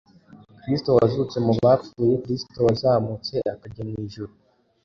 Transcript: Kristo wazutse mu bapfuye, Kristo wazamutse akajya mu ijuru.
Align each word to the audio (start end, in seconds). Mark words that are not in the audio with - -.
Kristo 0.61 0.89
wazutse 0.97 1.37
mu 1.45 1.53
bapfuye, 1.63 2.13
Kristo 2.23 2.57
wazamutse 2.65 3.35
akajya 3.53 3.83
mu 3.89 3.95
ijuru. 4.05 4.31